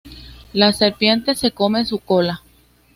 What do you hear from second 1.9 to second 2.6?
cola.